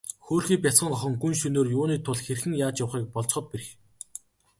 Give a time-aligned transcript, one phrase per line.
[0.25, 3.67] Хөөрхий бяцхан охин гүн шөнөөр юуны тул хэрхэн яаж явахыг болзоход бэрх.